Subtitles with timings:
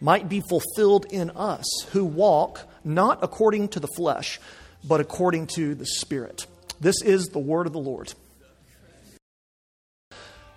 [0.00, 4.40] might be fulfilled in us who walk not according to the flesh,
[4.86, 6.46] but according to the Spirit.
[6.80, 8.14] This is the word of the Lord.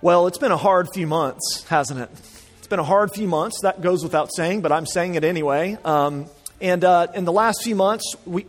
[0.01, 2.09] Well, it's been a hard few months, hasn't it?
[2.57, 3.59] It's been a hard few months.
[3.61, 5.77] That goes without saying, but I'm saying it anyway.
[5.83, 6.27] Um,
[6.61, 8.45] and uh, in the last few months, we,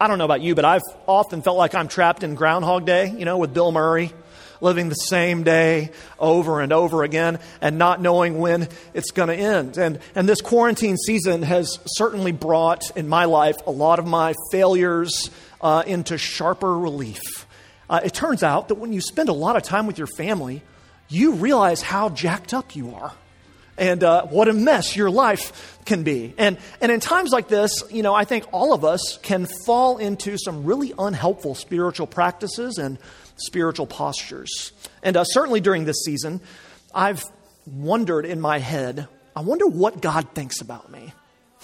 [0.00, 3.10] I don't know about you, but I've often felt like I'm trapped in Groundhog Day,
[3.10, 4.12] you know, with Bill Murray,
[4.62, 9.34] living the same day over and over again and not knowing when it's going to
[9.34, 9.76] end.
[9.76, 14.34] And, and this quarantine season has certainly brought in my life a lot of my
[14.50, 17.20] failures uh, into sharper relief.
[17.90, 20.62] Uh, it turns out that when you spend a lot of time with your family,
[21.08, 23.12] you realize how jacked up you are
[23.76, 26.34] and uh, what a mess your life can be.
[26.38, 29.98] And, and in times like this, you know, I think all of us can fall
[29.98, 32.98] into some really unhelpful spiritual practices and
[33.36, 34.72] spiritual postures.
[35.02, 36.40] And uh, certainly during this season,
[36.94, 37.24] I've
[37.66, 41.12] wondered in my head, I wonder what God thinks about me.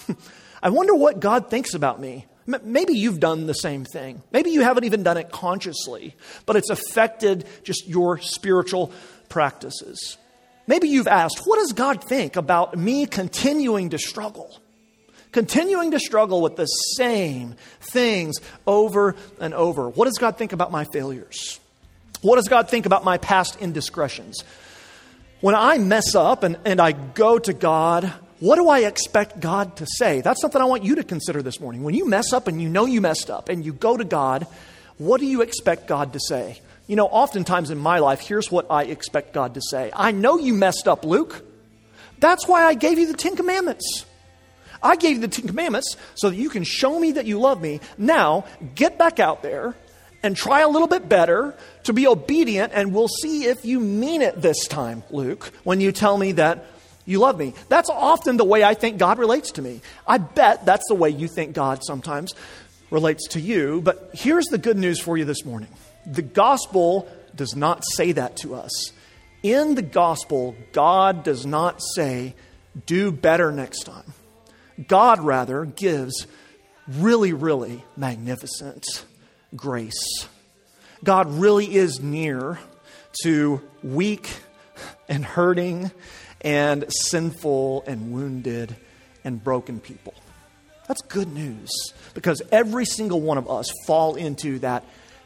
[0.63, 2.25] I wonder what God thinks about me.
[2.63, 4.23] Maybe you've done the same thing.
[4.31, 6.15] Maybe you haven't even done it consciously,
[6.47, 8.91] but it's affected just your spiritual
[9.29, 10.17] practices.
[10.65, 14.59] Maybe you've asked, what does God think about me continuing to struggle?
[15.31, 19.89] Continuing to struggle with the same things over and over.
[19.89, 21.59] What does God think about my failures?
[22.21, 24.43] What does God think about my past indiscretions?
[25.41, 29.75] When I mess up and, and I go to God what do I expect God
[29.77, 30.21] to say?
[30.21, 31.83] That's something I want you to consider this morning.
[31.83, 34.47] When you mess up and you know you messed up and you go to God,
[34.97, 36.61] what do you expect God to say?
[36.87, 40.37] You know, oftentimes in my life, here's what I expect God to say I know
[40.39, 41.45] you messed up, Luke.
[42.19, 44.05] That's why I gave you the Ten Commandments.
[44.81, 47.61] I gave you the Ten Commandments so that you can show me that you love
[47.61, 47.79] me.
[47.97, 48.45] Now,
[48.75, 49.75] get back out there
[50.23, 54.21] and try a little bit better to be obedient, and we'll see if you mean
[54.21, 56.65] it this time, Luke, when you tell me that
[57.05, 57.53] you love me.
[57.69, 59.81] That's often the way I think God relates to me.
[60.07, 62.33] I bet that's the way you think God sometimes
[62.91, 63.81] relates to you.
[63.81, 65.69] But here's the good news for you this morning
[66.05, 68.91] the gospel does not say that to us.
[69.41, 72.35] In the gospel, God does not say,
[72.85, 74.13] do better next time.
[74.87, 76.27] God rather gives
[76.87, 78.85] really, really magnificent
[79.55, 80.27] grace.
[81.03, 82.59] God really is near
[83.23, 84.29] to weak
[85.07, 85.91] and hurting
[86.41, 88.75] and sinful and wounded
[89.23, 90.13] and broken people.
[90.87, 91.69] That's good news
[92.13, 94.83] because every single one of us fall into that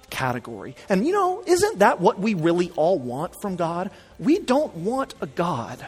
[0.10, 0.76] category.
[0.90, 3.90] And you know, isn't that what we really all want from God?
[4.20, 5.86] We don't want a God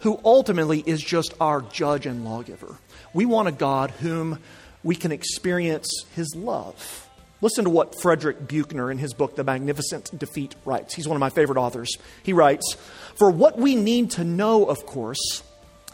[0.00, 2.76] who ultimately is just our judge and lawgiver.
[3.12, 4.38] We want a God whom
[4.82, 7.08] we can experience his love.
[7.42, 10.94] Listen to what Frederick Buechner in his book, The Magnificent Defeat, writes.
[10.94, 11.96] He's one of my favorite authors.
[12.22, 12.76] He writes
[13.16, 15.42] For what we need to know, of course,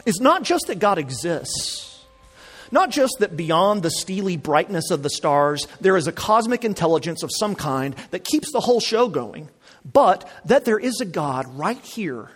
[0.05, 2.05] is not just that God exists,
[2.69, 7.23] not just that beyond the steely brightness of the stars, there is a cosmic intelligence
[7.23, 9.49] of some kind that keeps the whole show going,
[9.85, 12.29] but that there is a God right here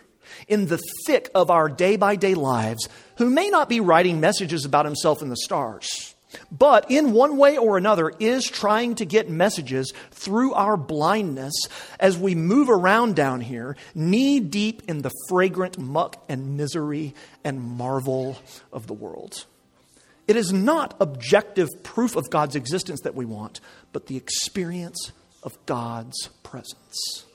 [0.48, 2.88] in the thick of our day by day lives
[3.18, 6.16] who may not be writing messages about himself in the stars
[6.52, 11.54] but in one way or another is trying to get messages through our blindness
[12.00, 17.62] as we move around down here, knee deep in the fragrant muck and misery and
[17.62, 18.38] marvel
[18.72, 19.46] of the world.
[20.28, 23.60] It is not objective proof of God's existence that we want,
[23.92, 25.12] but the experience
[25.44, 27.26] of God's presence.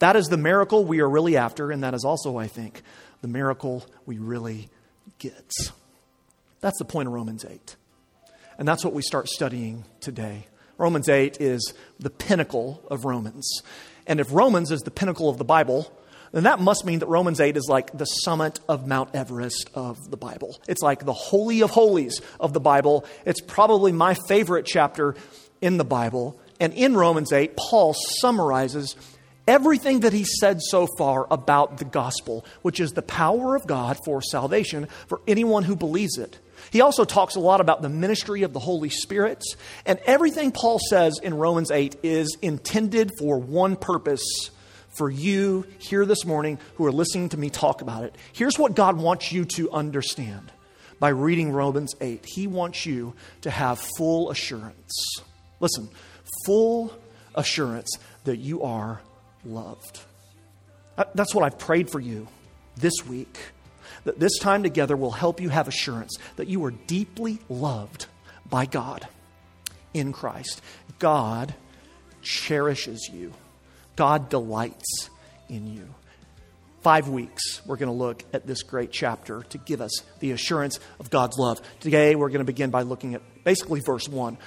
[0.00, 2.82] That is the miracle we are really after, and that is also, I think,
[3.22, 4.68] the miracle we really
[5.18, 5.52] get.
[6.60, 7.76] That's the point of Romans 8.
[8.58, 10.46] And that's what we start studying today.
[10.78, 13.48] Romans 8 is the pinnacle of Romans.
[14.06, 15.90] And if Romans is the pinnacle of the Bible,
[16.32, 19.98] then that must mean that Romans 8 is like the summit of Mount Everest of
[20.10, 20.58] the Bible.
[20.66, 23.04] It's like the holy of holies of the Bible.
[23.26, 25.14] It's probably my favorite chapter
[25.60, 26.40] in the Bible.
[26.58, 28.96] And in Romans 8, Paul summarizes
[29.50, 33.98] everything that he said so far about the gospel, which is the power of God
[34.04, 36.38] for salvation for anyone who believes it.
[36.70, 39.42] He also talks a lot about the ministry of the Holy Spirit.
[39.84, 44.50] And everything Paul says in Romans 8 is intended for one purpose
[44.90, 48.14] for you here this morning who are listening to me talk about it.
[48.32, 50.52] Here's what God wants you to understand
[51.00, 52.24] by reading Romans 8.
[52.24, 55.16] He wants you to have full assurance.
[55.58, 55.88] Listen,
[56.46, 56.92] full
[57.34, 59.00] assurance that you are
[59.44, 60.00] loved.
[60.96, 62.28] Uh, that's what I've prayed for you
[62.76, 63.38] this week.
[64.04, 68.06] That this time together will help you have assurance that you are deeply loved
[68.48, 69.06] by God
[69.92, 70.62] in Christ.
[70.98, 71.54] God
[72.22, 73.32] cherishes you,
[73.96, 75.10] God delights
[75.48, 75.88] in you.
[76.82, 79.90] Five weeks, we're going to look at this great chapter to give us
[80.20, 81.60] the assurance of God's love.
[81.80, 84.38] Today, we're going to begin by looking at basically verse 1.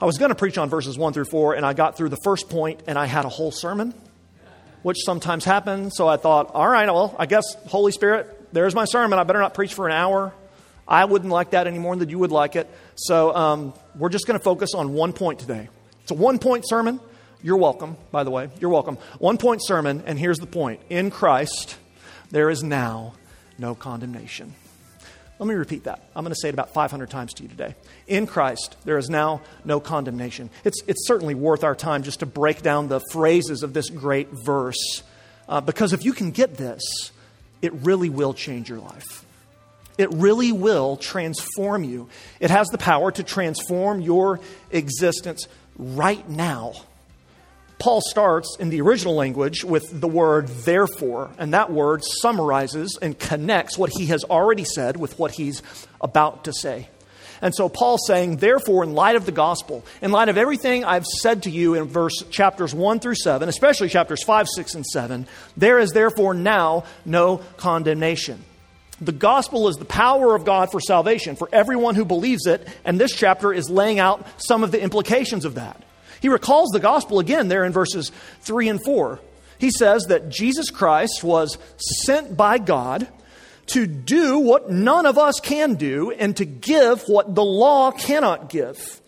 [0.00, 2.18] I was going to preach on verses 1 through 4, and I got through the
[2.24, 3.92] first point, and I had a whole sermon,
[4.86, 5.96] which sometimes happens.
[5.96, 9.18] So I thought, all right, well, I guess, Holy Spirit, there's my sermon.
[9.18, 10.32] I better not preach for an hour.
[10.86, 12.70] I wouldn't like that any more than you would like it.
[12.94, 15.70] So um, we're just going to focus on one point today.
[16.02, 17.00] It's a one point sermon.
[17.42, 18.48] You're welcome, by the way.
[18.60, 18.96] You're welcome.
[19.18, 21.76] One point sermon, and here's the point In Christ,
[22.30, 23.14] there is now
[23.58, 24.54] no condemnation.
[25.38, 26.00] Let me repeat that.
[26.14, 27.74] I'm going to say it about 500 times to you today.
[28.06, 30.48] In Christ, there is now no condemnation.
[30.64, 34.28] It's, it's certainly worth our time just to break down the phrases of this great
[34.30, 35.02] verse,
[35.48, 36.82] uh, because if you can get this,
[37.60, 39.26] it really will change your life.
[39.98, 42.08] It really will transform you.
[42.40, 44.40] It has the power to transform your
[44.70, 45.46] existence
[45.76, 46.72] right now.
[47.78, 53.18] Paul starts in the original language with the word therefore, and that word summarizes and
[53.18, 55.62] connects what he has already said with what he's
[56.00, 56.88] about to say.
[57.42, 61.04] And so Paul's saying, therefore, in light of the gospel, in light of everything I've
[61.04, 65.26] said to you in verse chapters 1 through 7, especially chapters 5, 6, and 7,
[65.54, 68.42] there is therefore now no condemnation.
[69.02, 72.98] The gospel is the power of God for salvation for everyone who believes it, and
[72.98, 75.82] this chapter is laying out some of the implications of that.
[76.20, 78.10] He recalls the gospel again there in verses
[78.40, 79.20] 3 and 4.
[79.58, 81.58] He says that Jesus Christ was
[82.04, 83.08] sent by God
[83.66, 88.48] to do what none of us can do and to give what the law cannot
[88.48, 89.00] give.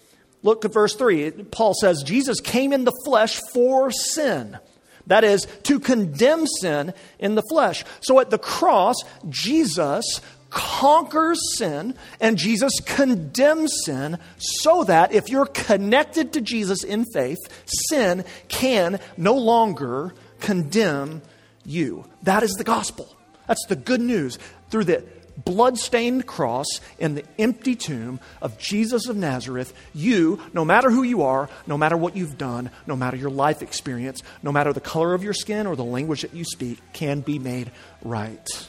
[0.43, 1.31] Look at verse 3.
[1.51, 4.59] Paul says, Jesus came in the flesh for sin.
[5.07, 7.85] That is, to condemn sin in the flesh.
[8.01, 8.97] So at the cross,
[9.29, 10.21] Jesus
[10.51, 17.39] conquers sin and Jesus condemns sin so that if you're connected to Jesus in faith,
[17.67, 21.23] sin can no longer condemn
[21.65, 22.05] you.
[22.23, 23.15] That is the gospel.
[23.47, 24.39] That's the good news.
[24.71, 25.05] Through the
[25.45, 26.67] blood-stained cross
[26.99, 31.79] and the empty tomb of Jesus of Nazareth, you, no matter who you are, no
[31.79, 35.35] matter what you've done, no matter your life experience, no matter the color of your
[35.35, 37.71] skin or the language that you speak, can be made
[38.03, 38.69] right.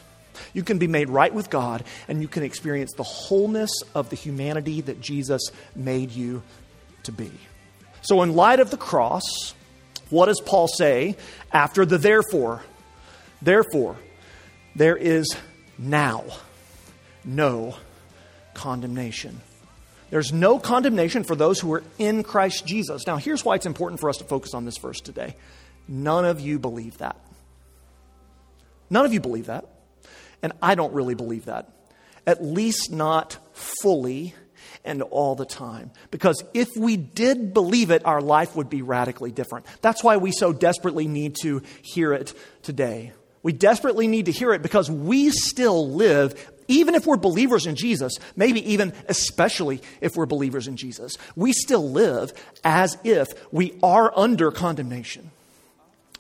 [0.54, 4.16] You can be made right with God, and you can experience the wholeness of the
[4.16, 5.42] humanity that Jesus
[5.76, 6.42] made you
[7.04, 7.32] to be.
[8.02, 9.54] So, in light of the cross,
[10.10, 11.16] what does Paul say
[11.52, 12.62] after the therefore?
[13.42, 13.98] Therefore,
[14.76, 15.36] there is
[15.78, 16.26] now
[17.24, 17.76] no
[18.54, 19.42] condemnation.
[20.10, 23.06] There's no condemnation for those who are in Christ Jesus.
[23.06, 25.36] Now, here's why it's important for us to focus on this verse today.
[25.88, 27.16] None of you believe that.
[28.90, 29.66] None of you believe that.
[30.42, 31.70] And I don't really believe that.
[32.26, 34.34] At least not fully
[34.86, 35.92] and all the time.
[36.12, 39.66] Because if we did believe it, our life would be radically different.
[39.82, 43.14] That's why we so desperately need to hear it today.
[43.42, 47.76] We desperately need to hear it because we still live, even if we're believers in
[47.76, 52.34] Jesus, maybe even especially if we're believers in Jesus, we still live
[52.64, 55.32] as if we are under condemnation.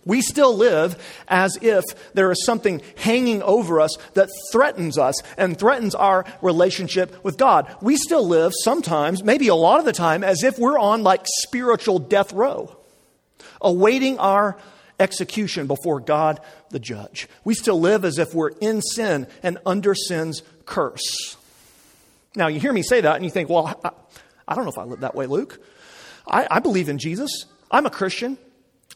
[0.05, 5.57] We still live as if there is something hanging over us that threatens us and
[5.57, 7.73] threatens our relationship with God.
[7.81, 11.21] We still live sometimes, maybe a lot of the time, as if we're on like
[11.25, 12.75] spiritual death row,
[13.61, 14.57] awaiting our
[14.99, 16.39] execution before God
[16.69, 17.27] the judge.
[17.43, 21.37] We still live as if we're in sin and under sin's curse.
[22.35, 23.89] Now, you hear me say that and you think, well, I,
[24.47, 25.59] I don't know if I live that way, Luke.
[26.27, 27.45] I, I believe in Jesus.
[27.71, 28.37] I'm a Christian.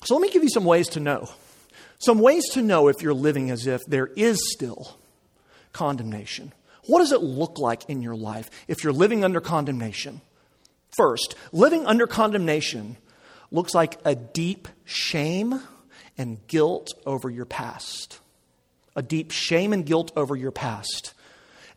[0.05, 1.29] So let me give you some ways to know.
[2.00, 4.98] Some ways to know if you're living as if there is still
[5.72, 6.51] condemnation.
[6.86, 10.22] What does it look like in your life if you're living under condemnation?
[10.89, 12.98] First, living under condemnation
[13.51, 15.62] looks like a deep shame
[16.17, 18.19] and guilt over your past.
[18.95, 21.13] A deep shame and guilt over your past.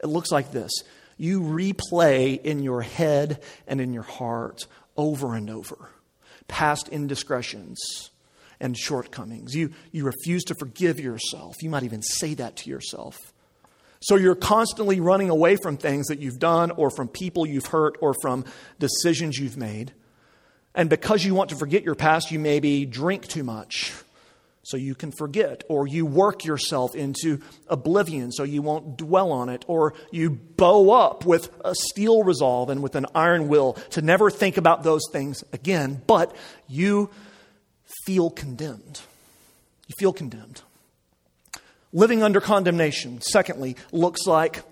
[0.03, 0.73] It looks like this
[1.17, 4.67] you replay in your head and in your heart
[4.97, 5.91] over and over
[6.49, 8.11] past indiscretions
[8.61, 9.55] and shortcomings.
[9.55, 11.63] You, you refuse to forgive yourself.
[11.63, 13.33] You might even say that to yourself.
[14.01, 17.97] So you're constantly running away from things that you've done, or from people you've hurt,
[18.01, 18.45] or from
[18.79, 19.93] decisions you've made.
[20.75, 23.95] And because you want to forget your past, you maybe drink too much,
[24.63, 29.49] so you can forget, or you work yourself into oblivion so you won't dwell on
[29.49, 34.03] it, or you bow up with a steel resolve and with an iron will to
[34.03, 36.35] never think about those things again, but
[36.69, 37.09] you
[38.07, 39.01] feel condemned.
[39.89, 40.63] You feel condemned.
[41.93, 44.63] Living under condemnation, secondly, looks like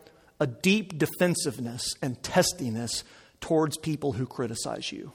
[0.40, 3.04] a deep defensiveness and testiness
[3.40, 5.12] towards people who criticize you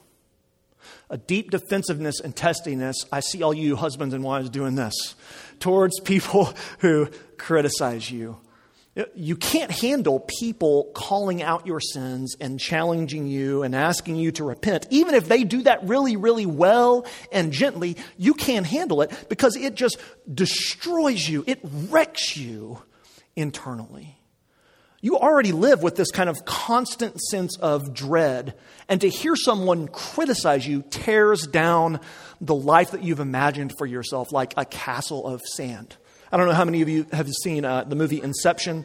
[1.08, 2.96] a deep defensiveness and testiness.
[3.12, 4.94] I see all you husbands and wives doing this
[5.58, 8.38] towards people who criticize you.
[8.96, 14.32] Uh, you can't handle people calling out your sins and challenging you and asking you
[14.32, 14.86] to repent.
[14.90, 19.54] Even if they do that really, really well and gently, you can't handle it because
[19.54, 19.96] it just
[20.32, 22.82] destroys you, it wrecks you
[23.36, 24.16] internally.
[25.02, 28.54] You already live with this kind of constant sense of dread.
[28.86, 32.00] And to hear someone criticize you tears down
[32.40, 35.96] the life that you've imagined for yourself like a castle of sand.
[36.32, 38.84] I don't know how many of you have seen uh, the movie Inception,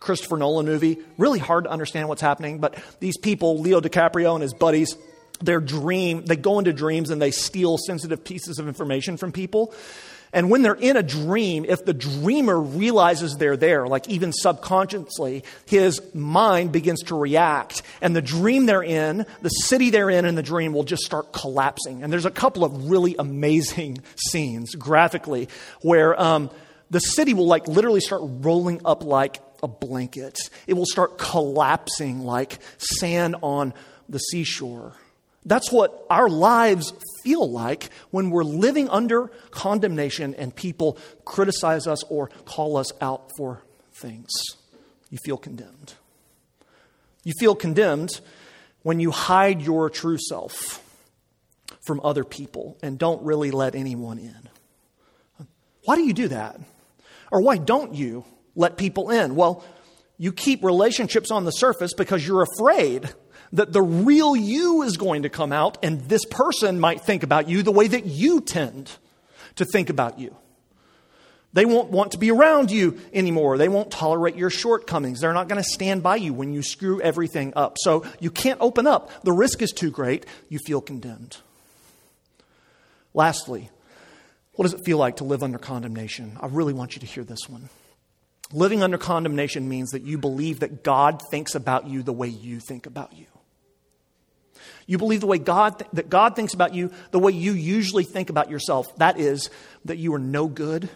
[0.00, 0.98] Christopher Nolan movie.
[1.18, 4.96] Really hard to understand what's happening, but these people, Leo DiCaprio and his buddies,
[5.40, 9.74] their dream, they go into dreams and they steal sensitive pieces of information from people.
[10.32, 15.44] And when they're in a dream, if the dreamer realizes they're there, like even subconsciously,
[15.66, 17.82] his mind begins to react.
[18.00, 21.32] And the dream they're in, the city they're in, and the dream will just start
[21.32, 22.02] collapsing.
[22.02, 25.48] And there's a couple of really amazing scenes graphically
[25.80, 26.50] where um,
[26.90, 30.38] the city will like literally start rolling up like a blanket.
[30.66, 33.74] It will start collapsing like sand on
[34.08, 34.94] the seashore.
[35.44, 42.02] That's what our lives feel like when we're living under condemnation and people criticize us
[42.04, 43.62] or call us out for
[43.92, 44.30] things.
[45.10, 45.94] You feel condemned.
[47.22, 48.20] You feel condemned
[48.82, 50.82] when you hide your true self
[51.86, 54.48] from other people and don't really let anyone in.
[55.84, 56.60] Why do you do that?
[57.36, 58.24] Or why don't you
[58.54, 59.36] let people in?
[59.36, 59.62] Well,
[60.16, 63.12] you keep relationships on the surface because you're afraid
[63.52, 67.46] that the real you is going to come out, and this person might think about
[67.46, 68.90] you the way that you tend
[69.56, 70.34] to think about you.
[71.52, 73.58] They won't want to be around you anymore.
[73.58, 75.20] They won't tolerate your shortcomings.
[75.20, 77.76] They're not going to stand by you when you screw everything up.
[77.78, 79.24] So you can't open up.
[79.24, 80.24] The risk is too great.
[80.48, 81.36] You feel condemned.
[83.12, 83.68] Lastly,
[84.56, 86.36] what does it feel like to live under condemnation?
[86.40, 87.68] I really want you to hear this one.
[88.52, 92.60] Living under condemnation means that you believe that God thinks about you the way you
[92.60, 93.26] think about you.
[94.86, 98.04] You believe the way God th- that God thinks about you, the way you usually
[98.04, 98.86] think about yourself.
[98.96, 99.50] That is
[99.84, 100.88] that you are no good,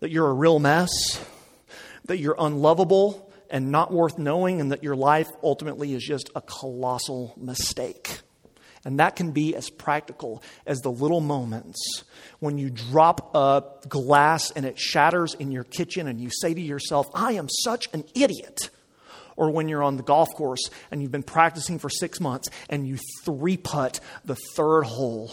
[0.00, 0.90] that you're a real mess,
[2.04, 6.40] that you're unlovable and not worth knowing, and that your life ultimately is just a
[6.42, 8.20] colossal mistake.
[8.84, 12.04] And that can be as practical as the little moments
[12.40, 16.60] when you drop a glass and it shatters in your kitchen and you say to
[16.60, 18.70] yourself, I am such an idiot
[19.36, 22.86] or when you're on the golf course and you've been practicing for six months and
[22.86, 25.32] you three putt the third hole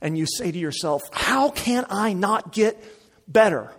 [0.00, 2.82] and you say to yourself, How can I not get
[3.28, 3.72] better?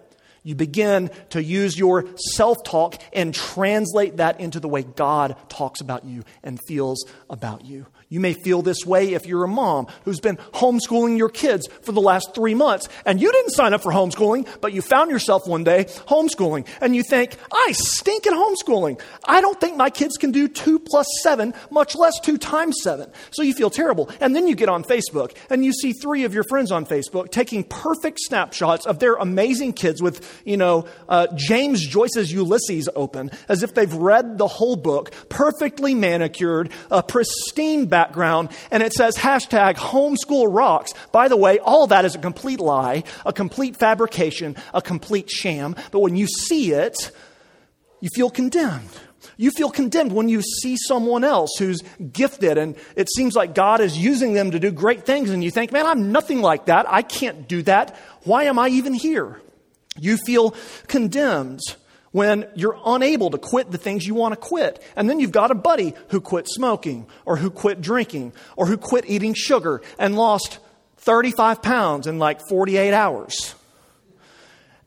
[0.43, 5.81] You begin to use your self talk and translate that into the way God talks
[5.81, 7.85] about you and feels about you.
[8.13, 11.93] You may feel this way if you're a mom who's been homeschooling your kids for
[11.93, 15.47] the last three months and you didn't sign up for homeschooling, but you found yourself
[15.47, 19.01] one day homeschooling and you think, I stink at homeschooling.
[19.25, 23.09] I don't think my kids can do two plus seven, much less two times seven.
[23.31, 24.11] So you feel terrible.
[24.21, 27.31] And then you get on Facebook and you see three of your friends on Facebook
[27.31, 33.31] taking perfect snapshots of their amazing kids with, you know, uh, James Joyce's Ulysses open
[33.49, 38.93] as if they've read the whole book, perfectly manicured, a pristine back background and it
[38.93, 40.91] says hashtag homeschool rocks.
[41.11, 45.75] By the way, all that is a complete lie, a complete fabrication, a complete sham.
[45.91, 47.11] But when you see it,
[48.01, 48.89] you feel condemned.
[49.37, 51.81] You feel condemned when you see someone else who's
[52.11, 55.49] gifted and it seems like God is using them to do great things, and you
[55.49, 56.85] think, man, I'm nothing like that.
[56.87, 57.95] I can't do that.
[58.23, 59.41] Why am I even here?
[59.97, 60.55] You feel
[60.87, 61.61] condemned
[62.13, 64.81] when you're unable to quit the things you want to quit.
[64.95, 68.77] And then you've got a buddy who quit smoking or who quit drinking or who
[68.77, 70.59] quit eating sugar and lost
[70.97, 73.55] 35 pounds in like 48 hours.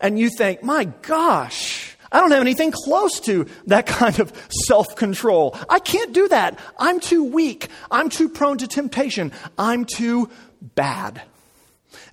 [0.00, 4.32] And you think, my gosh, I don't have anything close to that kind of
[4.66, 5.56] self control.
[5.68, 6.58] I can't do that.
[6.78, 7.68] I'm too weak.
[7.90, 9.32] I'm too prone to temptation.
[9.58, 10.30] I'm too
[10.62, 11.22] bad.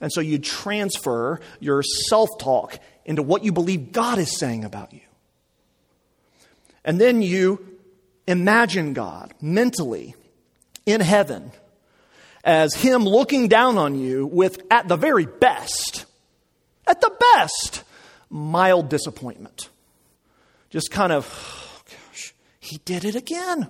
[0.02, 4.94] And so you transfer your self talk into what you believe God is saying about
[4.94, 5.02] you.
[6.86, 7.80] And then you
[8.28, 10.16] imagine God mentally
[10.86, 11.52] in heaven
[12.44, 16.06] as Him looking down on you with, at the very best,
[16.86, 17.84] At the best,
[18.30, 19.70] mild disappointment.
[20.70, 23.70] Just kind of, oh gosh, he did it again.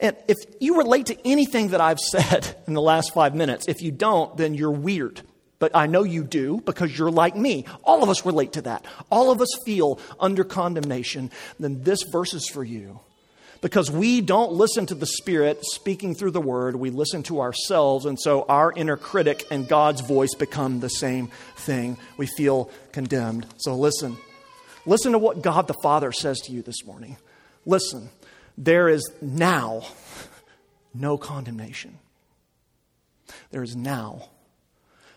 [0.00, 3.80] And if you relate to anything that I've said in the last five minutes, if
[3.80, 5.22] you don't, then you're weird.
[5.62, 7.66] But I know you do because you're like me.
[7.84, 8.84] All of us relate to that.
[9.12, 11.30] All of us feel under condemnation.
[11.60, 12.98] Then this verse is for you.
[13.60, 18.06] Because we don't listen to the Spirit speaking through the Word, we listen to ourselves,
[18.06, 21.96] and so our inner critic and God's voice become the same thing.
[22.16, 23.46] We feel condemned.
[23.58, 24.16] So listen.
[24.84, 27.18] Listen to what God the Father says to you this morning.
[27.64, 28.10] Listen
[28.58, 29.82] there is now
[30.92, 32.00] no condemnation.
[33.52, 34.28] There is now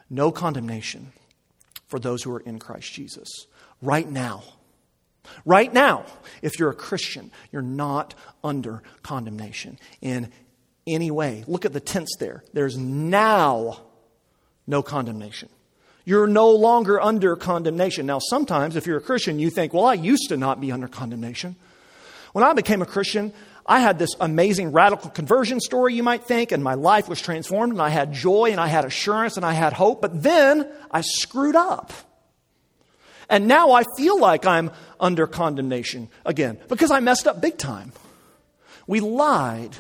[0.10, 1.12] no condemnation
[1.88, 3.48] for those who are in Christ Jesus.
[3.82, 4.44] Right now.
[5.44, 6.06] Right now,
[6.42, 10.32] if you're a Christian, you're not under condemnation in
[10.86, 11.44] any way.
[11.48, 12.44] Look at the tense there.
[12.54, 13.82] There's now
[14.68, 15.50] no condemnation.
[16.06, 18.06] You're no longer under condemnation.
[18.06, 20.88] Now, sometimes if you're a Christian, you think, well, I used to not be under
[20.88, 21.56] condemnation.
[22.34, 23.34] When I became a Christian,
[23.66, 27.74] I had this amazing radical conversion story, you might think, and my life was transformed,
[27.74, 30.02] and I had joy, and I had assurance, and I had hope.
[30.02, 31.92] But then I screwed up.
[33.28, 34.70] And now I feel like I'm
[35.00, 37.92] under condemnation again because I messed up big time.
[38.86, 39.76] We lied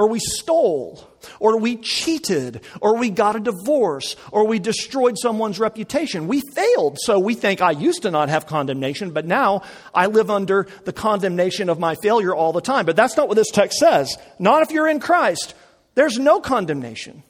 [0.00, 1.06] or we stole,
[1.40, 6.26] or we cheated, or we got a divorce, or we destroyed someone's reputation.
[6.26, 6.96] We failed.
[7.02, 9.60] So we think I used to not have condemnation, but now
[9.94, 12.86] I live under the condemnation of my failure all the time.
[12.86, 14.16] But that's not what this text says.
[14.38, 15.52] Not if you're in Christ.
[15.96, 17.22] There's no condemnation.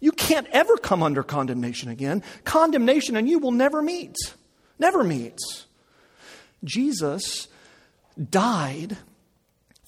[0.00, 2.24] You can't ever come under condemnation again.
[2.42, 4.16] Condemnation and you will never meet.
[4.80, 5.66] Never meets.
[6.64, 7.46] Jesus
[8.18, 8.98] died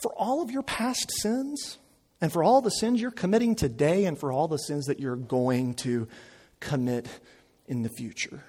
[0.00, 1.78] for all of your past sins
[2.22, 5.16] and for all the sins you're committing today and for all the sins that you're
[5.16, 6.06] going to
[6.60, 7.08] commit
[7.66, 8.44] in the future.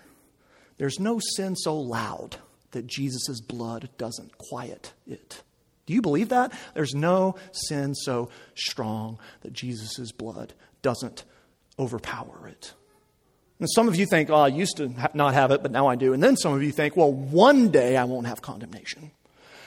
[0.77, 2.37] There's no sin so loud
[2.71, 5.41] that Jesus' blood doesn't quiet it.
[5.87, 6.53] Do you believe that?
[6.75, 11.23] There's no sin so strong that Jesus' blood doesn't
[11.79, 12.73] overpower it.
[13.59, 15.95] And some of you think, oh, I used to not have it, but now I
[15.95, 16.13] do.
[16.13, 19.11] And then some of you think, well, one day I won't have condemnation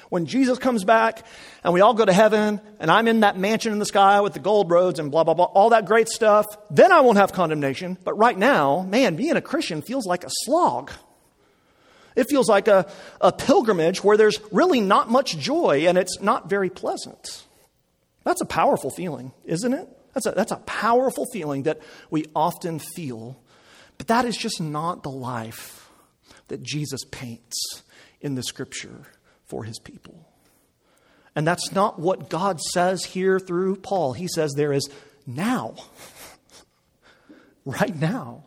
[0.09, 1.27] when Jesus comes back
[1.65, 4.35] and we all go to heaven and I'm in that mansion in the sky with
[4.35, 7.33] the gold roads and blah, blah, blah, all that great stuff, then I won't have
[7.33, 7.99] condemnation.
[8.05, 10.93] But right now, man, being a Christian feels like a slog.
[12.15, 12.91] It feels like a,
[13.21, 17.45] a pilgrimage where there's really not much joy and it's not very pleasant.
[18.25, 19.89] That's a powerful feeling, isn't it?
[20.15, 23.39] That's a, that's a powerful feeling that we often feel.
[23.99, 25.91] But that is just not the life
[26.49, 27.83] that Jesus paints
[28.21, 29.07] in the scripture
[29.47, 30.27] for his people.
[31.35, 34.15] And that's not what God says here through Paul.
[34.15, 34.89] He says there is
[35.27, 35.75] now,
[37.65, 38.45] right now,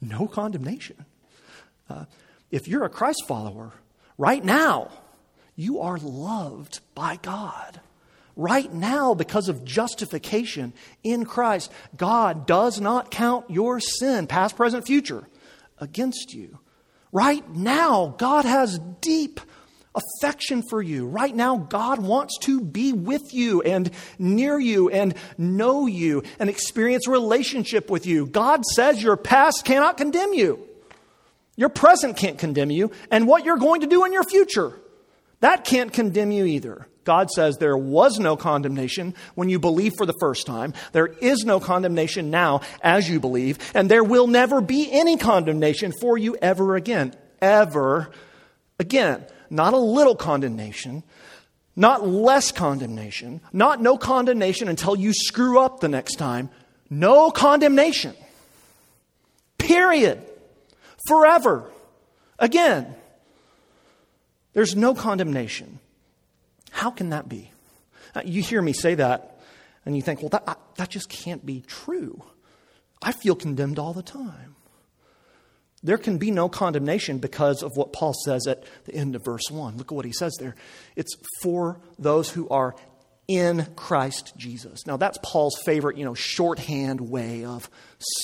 [0.00, 1.04] no condemnation.
[1.88, 2.06] Uh,
[2.50, 3.72] if you're a Christ follower,
[4.16, 4.90] right now,
[5.54, 7.80] you are loved by God.
[8.34, 10.72] Right now, because of justification
[11.04, 15.28] in Christ, God does not count your sin, past, present, future,
[15.78, 16.58] against you.
[17.12, 19.38] Right now, God has deep
[19.94, 21.06] affection for you.
[21.06, 26.48] Right now, God wants to be with you and near you and know you and
[26.48, 28.26] experience relationship with you.
[28.26, 30.66] God says your past cannot condemn you.
[31.56, 32.90] Your present can't condemn you.
[33.10, 34.80] And what you're going to do in your future,
[35.40, 36.86] that can't condemn you either.
[37.04, 40.74] God says there was no condemnation when you believe for the first time.
[40.92, 43.58] There is no condemnation now as you believe.
[43.74, 47.14] And there will never be any condemnation for you ever again.
[47.40, 48.10] Ever
[48.78, 49.24] again.
[49.50, 51.02] Not a little condemnation,
[51.76, 56.48] not less condemnation, not no condemnation until you screw up the next time.
[56.88, 58.14] No condemnation.
[59.58, 60.22] Period.
[61.06, 61.70] Forever.
[62.38, 62.94] Again.
[64.52, 65.80] There's no condemnation.
[66.72, 67.52] How can that be?
[68.14, 69.38] Uh, you hear me say that,
[69.86, 72.22] and you think, well, that, that just can't be true.
[73.00, 74.56] I feel condemned all the time
[75.82, 79.50] there can be no condemnation because of what Paul says at the end of verse
[79.50, 79.76] 1.
[79.76, 80.54] Look at what he says there.
[80.96, 82.76] It's for those who are
[83.26, 84.86] in Christ Jesus.
[84.86, 87.68] Now, that's Paul's favorite, you know, shorthand way of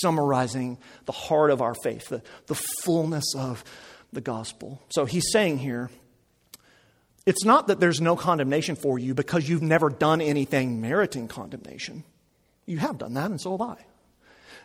[0.00, 3.64] summarizing the heart of our faith, the, the fullness of
[4.12, 4.82] the gospel.
[4.90, 5.90] So he's saying here,
[7.28, 12.02] it's not that there's no condemnation for you because you've never done anything meriting condemnation.
[12.64, 13.76] You have done that, and so have I.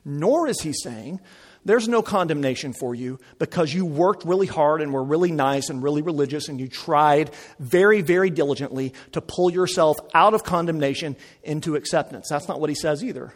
[0.06, 1.19] Nor is he saying
[1.65, 5.84] there's no condemnation for you because you worked really hard and were really nice and
[5.84, 11.76] really religious and you tried very, very diligently to pull yourself out of condemnation into
[11.76, 12.30] acceptance.
[12.30, 13.34] That's not what he says either.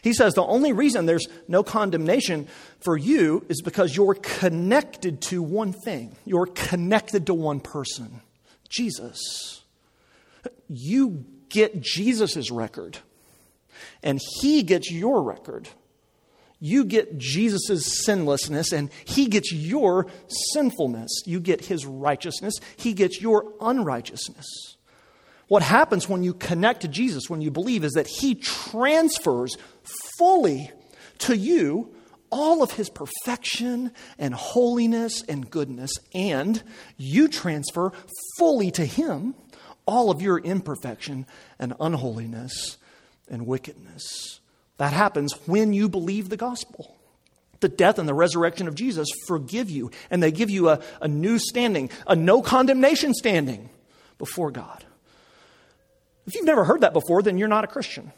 [0.00, 2.48] He says the only reason there's no condemnation
[2.80, 6.16] for you is because you're connected to one thing.
[6.24, 8.22] You're connected to one person
[8.72, 9.62] Jesus.
[10.68, 12.98] You get Jesus' record,
[14.02, 15.68] and he gets your record.
[16.58, 20.06] You get Jesus' sinlessness, and he gets your
[20.52, 21.10] sinfulness.
[21.26, 24.76] You get his righteousness, he gets your unrighteousness.
[25.52, 29.58] What happens when you connect to Jesus, when you believe, is that He transfers
[30.16, 30.70] fully
[31.18, 31.94] to you
[32.32, 36.60] all of His perfection and holiness and goodness, and
[36.96, 37.92] you transfer
[38.38, 39.36] fully to Him
[39.86, 41.26] all of your imperfection
[41.58, 42.78] and unholiness
[43.28, 44.40] and wickedness.
[44.78, 46.96] That happens when you believe the gospel.
[47.60, 51.06] The death and the resurrection of Jesus forgive you, and they give you a, a
[51.06, 53.70] new standing, a no condemnation standing
[54.18, 54.84] before God.
[56.26, 58.12] If you've never heard that before, then you're not a Christian.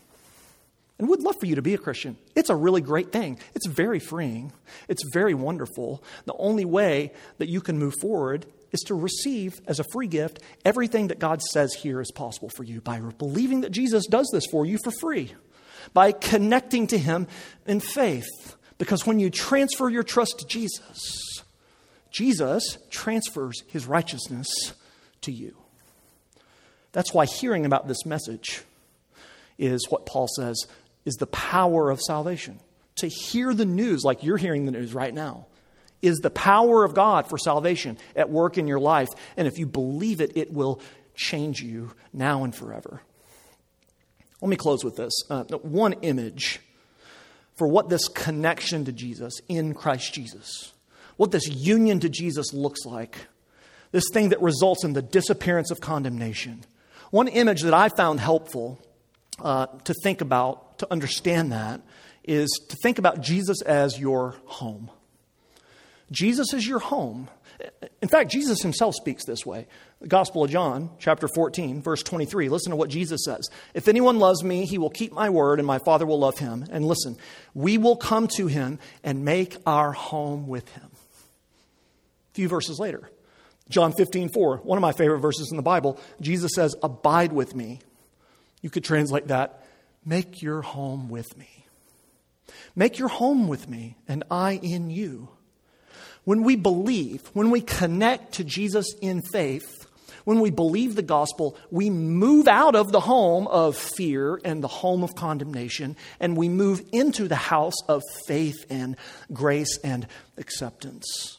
[0.98, 2.16] And we'd love for you to be a Christian.
[2.36, 3.38] It's a really great thing.
[3.54, 4.52] It's very freeing.
[4.88, 6.04] It's very wonderful.
[6.24, 10.40] The only way that you can move forward is to receive as a free gift
[10.64, 14.46] everything that God says here is possible for you by believing that Jesus does this
[14.50, 15.32] for you for free,
[15.92, 17.26] by connecting to Him
[17.66, 18.56] in faith.
[18.78, 21.42] Because when you transfer your trust to Jesus,
[22.10, 24.48] Jesus transfers His righteousness
[25.22, 25.56] to you.
[26.92, 28.62] That's why hearing about this message
[29.58, 30.66] is what Paul says
[31.04, 32.60] is the power of salvation.
[32.96, 35.46] To hear the news, like you're hearing the news right now,
[36.02, 39.08] is the power of God for salvation at work in your life.
[39.36, 40.80] And if you believe it, it will
[41.14, 43.00] change you now and forever.
[44.40, 46.60] Let me close with this uh, one image
[47.56, 50.72] for what this connection to Jesus in Christ Jesus,
[51.16, 53.16] what this union to Jesus looks like,
[53.92, 56.64] this thing that results in the disappearance of condemnation
[57.14, 58.80] one image that I found helpful
[59.40, 61.80] uh, to think about, to understand that,
[62.24, 64.90] is to think about Jesus as your home.
[66.10, 67.28] Jesus is your home.
[68.02, 69.66] In fact, Jesus himself speaks this way.
[70.00, 72.48] The Gospel of John, chapter 14, verse 23.
[72.48, 73.48] Listen to what Jesus says.
[73.72, 76.66] If anyone loves me, he will keep my word, and my Father will love him.
[76.70, 77.16] And listen,
[77.54, 80.90] we will come to him and make our home with him.
[80.92, 83.10] A few verses later,
[83.68, 87.54] John 15, 4, one of my favorite verses in the Bible, Jesus says, Abide with
[87.54, 87.80] me.
[88.64, 89.62] You could translate that,
[90.06, 91.66] make your home with me.
[92.74, 95.28] Make your home with me, and I in you.
[96.24, 99.86] When we believe, when we connect to Jesus in faith,
[100.24, 104.68] when we believe the gospel, we move out of the home of fear and the
[104.68, 108.96] home of condemnation, and we move into the house of faith and
[109.30, 110.06] grace and
[110.38, 111.36] acceptance.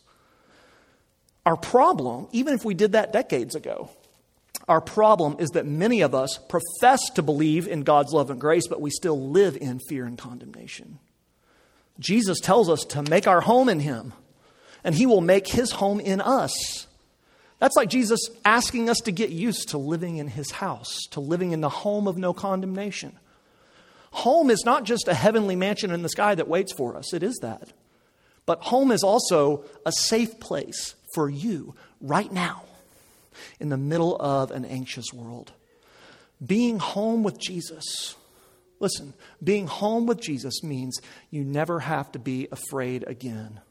[1.44, 3.90] Our problem, even if we did that decades ago,
[4.68, 8.68] our problem is that many of us profess to believe in God's love and grace,
[8.68, 11.00] but we still live in fear and condemnation.
[12.00, 14.14] Jesus tells us to make our home in Him,
[14.84, 16.88] and He will make His home in us.
[17.60, 21.52] That's like Jesus asking us to get used to living in His house, to living
[21.52, 23.18] in the home of no condemnation.
[24.12, 27.22] Home is not just a heavenly mansion in the sky that waits for us, it
[27.22, 27.72] is that.
[28.48, 32.64] But home is also a safe place for you right now
[33.60, 35.52] in the middle of an anxious world.
[36.46, 38.16] Being home with Jesus.
[38.80, 43.62] Listen, being home with Jesus means you never have to be afraid again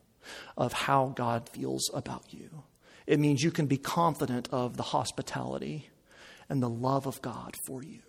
[0.56, 2.64] of how God feels about you.
[3.06, 5.90] It means you can be confident of the hospitality
[6.48, 8.00] and the love of God for you.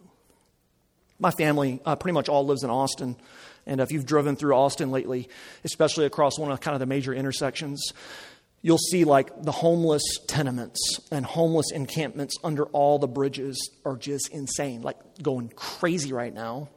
[1.20, 3.16] My family uh, pretty much all lives in Austin.
[3.66, 5.30] And if you've driven through Austin lately,
[5.64, 7.94] especially across one of kind of the major intersections,
[8.66, 14.30] you'll see like the homeless tenements and homeless encampments under all the bridges are just
[14.30, 16.68] insane, like going crazy right now.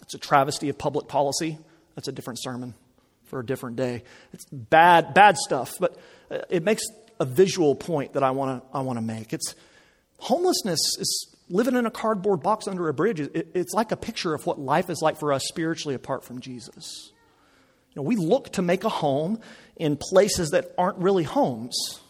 [0.00, 1.58] It's a travesty of public policy.
[1.94, 2.72] That's a different sermon
[3.26, 4.02] for a different day.
[4.32, 6.84] It's bad, bad stuff, but uh, it makes
[7.20, 9.34] a visual point that I want to I want to make.
[9.34, 9.54] It's
[10.20, 13.20] homelessness is living in a cardboard box under a bridge.
[13.20, 16.40] It, it's like a picture of what life is like for us spiritually apart from
[16.40, 17.12] Jesus.
[17.90, 19.40] You know, we look to make a home
[19.76, 22.00] in places that aren't really homes.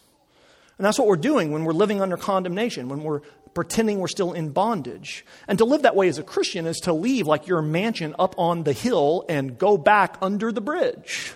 [0.77, 3.21] And that's what we're doing when we're living under condemnation, when we're
[3.53, 5.25] pretending we're still in bondage.
[5.47, 8.35] And to live that way as a Christian is to leave like your mansion up
[8.37, 11.33] on the hill and go back under the bridge.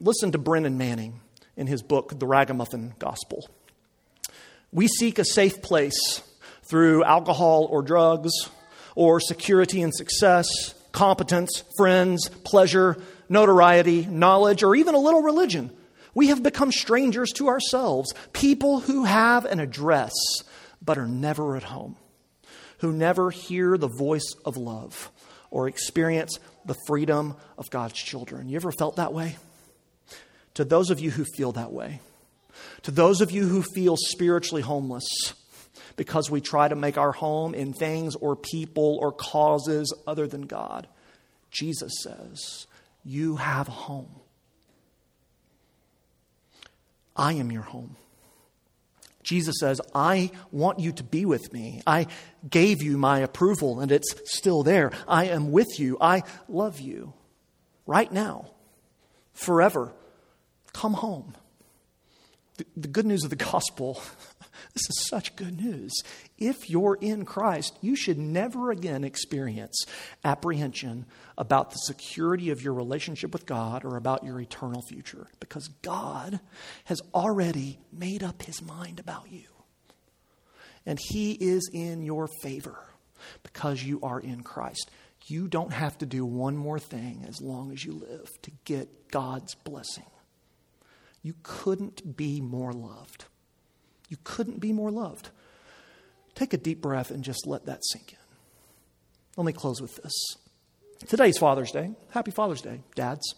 [0.00, 1.20] Listen to Brennan Manning
[1.56, 3.48] in his book, The Ragamuffin Gospel.
[4.72, 6.22] We seek a safe place
[6.62, 8.30] through alcohol or drugs,
[8.94, 12.96] or security and success, competence, friends, pleasure,
[13.28, 15.70] notoriety, knowledge, or even a little religion.
[16.14, 20.12] We have become strangers to ourselves, people who have an address
[20.82, 21.96] but are never at home,
[22.78, 25.10] who never hear the voice of love,
[25.50, 28.48] or experience the freedom of God's children.
[28.48, 29.36] You ever felt that way?
[30.54, 32.00] To those of you who feel that way,
[32.82, 35.34] to those of you who feel spiritually homeless
[35.96, 40.42] because we try to make our home in things or people or causes other than
[40.42, 40.86] God,
[41.50, 42.66] Jesus says,
[43.04, 44.20] You have a home.
[47.16, 47.96] I am your home.
[49.22, 51.82] Jesus says, I want you to be with me.
[51.86, 52.06] I
[52.48, 54.92] gave you my approval and it's still there.
[55.06, 55.98] I am with you.
[56.00, 57.12] I love you
[57.86, 58.50] right now,
[59.34, 59.92] forever.
[60.72, 61.34] Come home.
[62.56, 64.02] The, the good news of the gospel
[64.72, 65.92] this is such good news.
[66.38, 69.84] If you're in Christ, you should never again experience
[70.24, 71.06] apprehension
[71.36, 76.40] about the security of your relationship with God or about your eternal future because God
[76.84, 79.46] has already made up his mind about you.
[80.86, 82.78] And he is in your favor
[83.42, 84.90] because you are in Christ.
[85.26, 89.10] You don't have to do one more thing as long as you live to get
[89.10, 90.06] God's blessing.
[91.22, 93.26] You couldn't be more loved.
[94.10, 95.30] You couldn't be more loved.
[96.34, 98.18] Take a deep breath and just let that sink in.
[99.36, 100.12] Let me close with this.
[101.08, 101.92] Today's Father's Day.
[102.10, 103.34] Happy Father's Day, dads.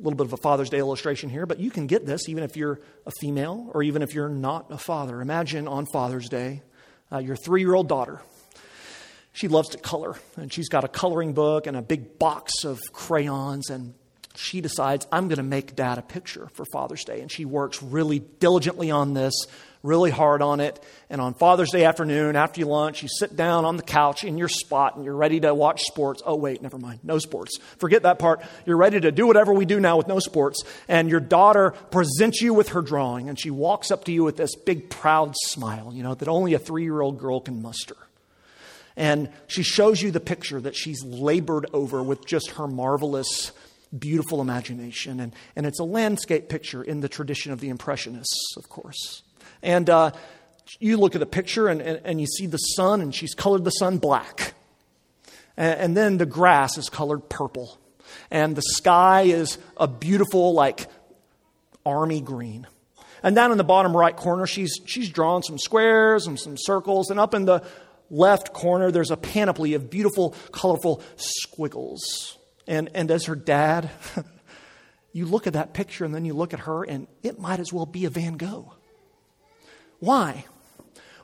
[0.00, 2.42] A little bit of a Father's Day illustration here, but you can get this even
[2.42, 5.22] if you're a female or even if you're not a father.
[5.22, 6.62] Imagine on Father's Day,
[7.12, 8.20] uh, your three year old daughter.
[9.32, 12.80] She loves to color, and she's got a coloring book and a big box of
[12.92, 13.94] crayons and
[14.36, 17.20] she decides, I'm going to make dad a picture for Father's Day.
[17.20, 19.32] And she works really diligently on this,
[19.84, 20.82] really hard on it.
[21.10, 24.38] And on Father's Day afternoon, after you lunch, you sit down on the couch in
[24.38, 26.22] your spot and you're ready to watch sports.
[26.24, 27.00] Oh, wait, never mind.
[27.04, 27.58] No sports.
[27.78, 28.42] Forget that part.
[28.66, 30.64] You're ready to do whatever we do now with no sports.
[30.88, 33.28] And your daughter presents you with her drawing.
[33.28, 36.54] And she walks up to you with this big, proud smile, you know, that only
[36.54, 37.96] a three year old girl can muster.
[38.96, 43.52] And she shows you the picture that she's labored over with just her marvelous
[43.96, 45.20] beautiful imagination.
[45.20, 49.23] And, and it's a landscape picture in the tradition of the Impressionists, of course.
[49.62, 50.12] And uh,
[50.80, 53.64] you look at the picture and, and, and, you see the sun, and she's colored
[53.64, 54.54] the sun black.
[55.56, 57.78] And, and then the grass is colored purple.
[58.30, 60.86] And the sky is a beautiful, like,
[61.84, 62.66] army green.
[63.22, 67.10] And down in the bottom right corner, she's, she's drawn some squares and some circles.
[67.10, 67.64] And up in the
[68.10, 72.36] left corner, there's a panoply of beautiful, colorful squiggles.
[72.66, 73.90] And, and as her dad,
[75.12, 77.72] you look at that picture and then you look at her, and it might as
[77.72, 78.74] well be a Van Gogh.
[80.04, 80.44] Why?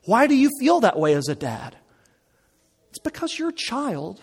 [0.05, 1.77] Why do you feel that way as a dad?
[2.88, 4.23] It's because your child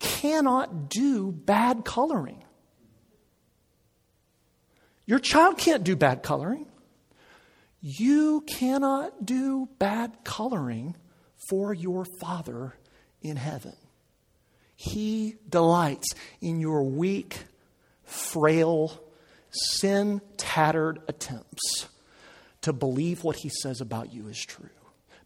[0.00, 2.42] cannot do bad coloring.
[5.06, 6.66] Your child can't do bad coloring.
[7.80, 10.96] You cannot do bad coloring
[11.48, 12.74] for your Father
[13.22, 13.76] in heaven.
[14.74, 16.08] He delights
[16.40, 17.44] in your weak,
[18.02, 19.00] frail,
[19.50, 21.86] sin tattered attempts
[22.64, 24.70] to believe what he says about you is true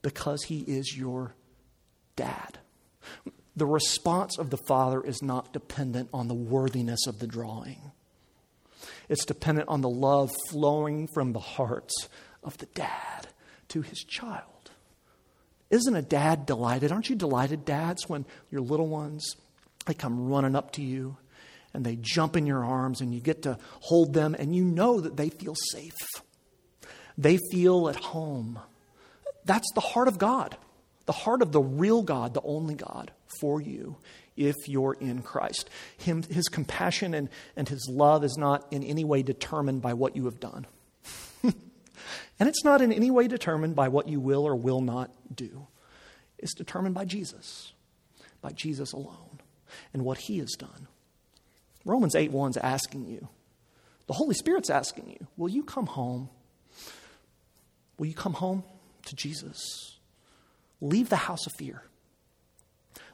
[0.02, 1.36] because he is your
[2.16, 2.58] dad.
[3.54, 7.92] The response of the father is not dependent on the worthiness of the drawing.
[9.08, 12.08] It's dependent on the love flowing from the hearts
[12.42, 13.28] of the dad
[13.68, 14.72] to his child.
[15.70, 16.90] Isn't a dad delighted?
[16.90, 19.36] Aren't you delighted, dads, when your little ones
[19.86, 21.18] they come running up to you
[21.72, 25.00] and they jump in your arms and you get to hold them and you know
[25.00, 25.94] that they feel safe.
[27.18, 28.60] They feel at home.
[29.44, 30.56] That's the heart of God,
[31.06, 33.96] the heart of the real God, the only God for you
[34.36, 35.68] if you're in Christ.
[35.96, 40.14] Him, his compassion and, and his love is not in any way determined by what
[40.14, 40.66] you have done.
[41.42, 45.66] and it's not in any way determined by what you will or will not do.
[46.38, 47.72] It's determined by Jesus,
[48.40, 49.40] by Jesus alone,
[49.92, 50.86] and what he has done.
[51.84, 53.28] Romans 8 1 is asking you,
[54.06, 56.30] the Holy Spirit's asking you, will you come home?
[57.98, 58.64] Will you come home
[59.06, 59.98] to Jesus?
[60.80, 61.82] Leave the house of fear.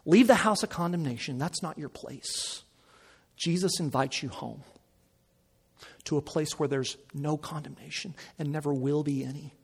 [0.05, 1.39] Leave the house of condemnation.
[1.39, 2.63] That's not your place.
[3.37, 4.63] Jesus invites you home
[6.05, 9.55] to a place where there's no condemnation and never will be any,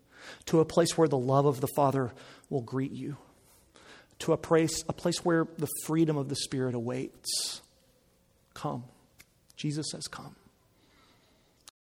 [0.47, 2.13] to a place where the love of the Father
[2.49, 3.17] will greet you,
[4.21, 7.61] to a place, a place where the freedom of the Spirit awaits.
[8.55, 8.85] Come.
[9.57, 10.37] Jesus says, Come.